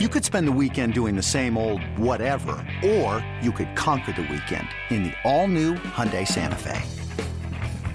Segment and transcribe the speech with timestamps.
[0.00, 4.22] You could spend the weekend doing the same old whatever, or you could conquer the
[4.22, 6.82] weekend in the all-new Hyundai Santa Fe.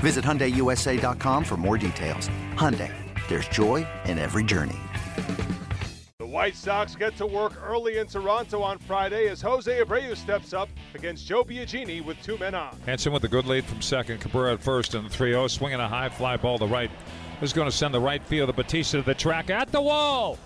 [0.00, 2.28] Visit HyundaiUSA.com for more details.
[2.52, 2.92] Hyundai,
[3.28, 4.76] there's joy in every journey.
[6.18, 10.52] The White Sox get to work early in Toronto on Friday as Jose Abreu steps
[10.52, 12.76] up against Joe Biagini with two men on.
[12.84, 14.20] Hanson with a good lead from second.
[14.20, 16.90] Cabrera at first and the 3 0, swinging a high fly ball to right.
[17.40, 20.38] Is going to send the right field of Bautista to the track at the wall.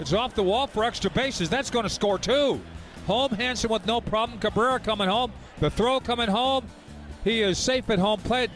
[0.00, 1.50] It's off the wall for extra bases.
[1.50, 2.58] That's going to score two.
[3.06, 4.38] Home Hanson with no problem.
[4.38, 5.30] Cabrera coming home.
[5.58, 6.64] The throw coming home.
[7.22, 8.48] He is safe at home plate.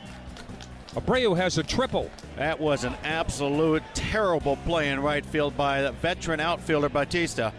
[0.95, 2.11] Abreu has a triple.
[2.37, 7.53] That was an absolute terrible play in right field by the veteran outfielder Bautista.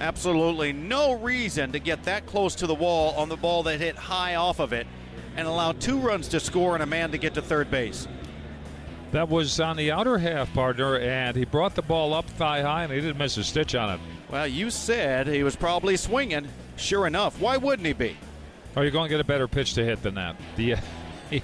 [0.00, 3.96] Absolutely no reason to get that close to the wall on the ball that hit
[3.96, 4.86] high off of it
[5.34, 8.06] and allow two runs to score and a man to get to third base.
[9.12, 12.84] That was on the outer half, partner, and he brought the ball up thigh high,
[12.84, 14.00] and he didn't miss a stitch on it.
[14.30, 16.48] Well, you said he was probably swinging.
[16.76, 18.16] Sure enough, why wouldn't he be?
[18.76, 20.36] Are you going to get a better pitch to hit than that?
[20.56, 20.76] The,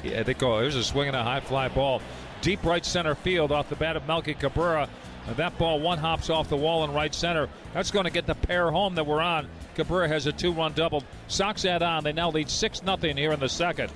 [0.03, 0.61] yeah, they go.
[0.61, 2.01] There's a swing and a high fly ball,
[2.41, 4.89] deep right center field off the bat of Melky Cabrera.
[5.27, 7.49] And that ball one hops off the wall in right center.
[7.75, 9.47] That's going to get the pair home that we're on.
[9.75, 11.03] Cabrera has a two-run double.
[11.29, 12.05] Sox add on.
[12.05, 13.91] They now lead six nothing here in the second.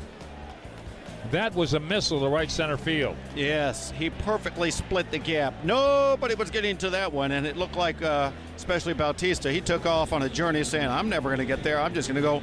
[1.31, 3.15] That was a missile to right center field.
[3.37, 5.53] Yes, he perfectly split the gap.
[5.63, 9.85] Nobody was getting to that one, and it looked like, uh, especially Bautista, he took
[9.85, 11.81] off on a journey saying, I'm never going to get there.
[11.81, 12.43] I'm just going to go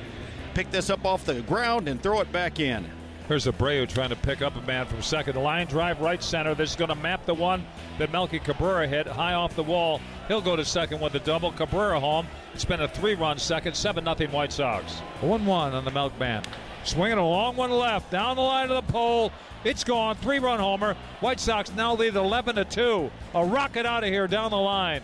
[0.54, 2.86] pick this up off the ground and throw it back in.
[3.28, 5.36] Here's Abreu trying to pick up a man from second.
[5.36, 6.54] Line drive right center.
[6.54, 7.66] This is going to map the one
[7.98, 10.00] that Melky Cabrera hit high off the wall.
[10.28, 11.52] He'll go to second with a double.
[11.52, 12.28] Cabrera home.
[12.54, 13.76] It's been a three run second.
[13.76, 15.00] 7 0 White Sox.
[15.22, 16.44] 1 1 on the Milkman.
[16.86, 19.32] Swinging a long one left, down the line of the pole.
[19.64, 20.16] It's gone.
[20.18, 20.96] Three run homer.
[21.20, 23.12] White Sox now lead 11 to 2.
[23.34, 25.02] A rocket out of here down the line.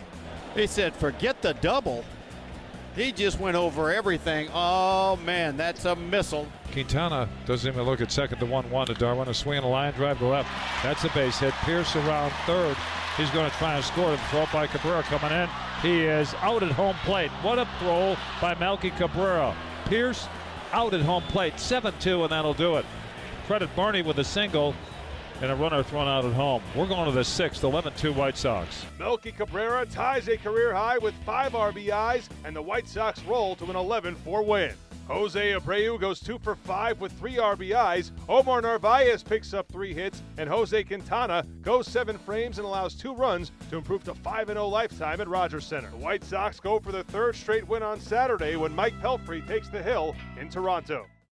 [0.54, 2.04] He said, forget the double.
[2.94, 4.48] He just went over everything.
[4.52, 6.46] Oh, man, that's a missile.
[6.72, 8.38] Quintana doesn't even look at second.
[8.38, 9.28] The 1 1 to Darwin.
[9.28, 10.48] A swing and a line drive to left.
[10.84, 11.52] That's a base hit.
[11.62, 12.76] Pearce around third.
[13.16, 14.10] He's going to try and score.
[14.10, 15.48] The throw by Cabrera coming in.
[15.80, 17.30] He is out at home plate.
[17.42, 19.56] What a throw by Melky Cabrera.
[19.86, 20.28] Pearce
[20.72, 21.58] out at home plate.
[21.58, 22.86] 7 2, and that'll do it.
[23.46, 24.74] Credit Barney with a single
[25.40, 26.62] and a runner thrown out at home.
[26.76, 28.86] We're going to the sixth, 11 2 White Sox.
[28.98, 33.64] Melky Cabrera ties a career high with five RBIs, and the White Sox roll to
[33.64, 34.74] an 11 4 win.
[35.08, 38.12] Jose Abreu goes two for five with three RBIs.
[38.28, 43.14] Omar Narvaez picks up three hits, and Jose Quintana goes seven frames and allows two
[43.14, 45.90] runs to improve to 5 0 lifetime at Rogers Center.
[45.90, 49.68] The White Sox go for the third straight win on Saturday when Mike Pelfrey takes
[49.68, 51.06] the hill in Toronto.